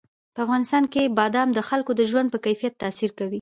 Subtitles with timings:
[0.33, 3.29] په افغانستان کې بادام د خلکو د ژوند په کیفیت تاثیر کوي.